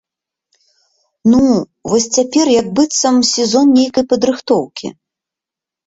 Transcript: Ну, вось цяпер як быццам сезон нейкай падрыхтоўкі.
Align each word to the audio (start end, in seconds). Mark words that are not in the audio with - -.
Ну, 1.33 1.41
вось 1.93 2.09
цяпер 2.17 2.45
як 2.61 2.73
быццам 2.83 3.23
сезон 3.35 3.65
нейкай 3.79 4.05
падрыхтоўкі. 4.15 4.87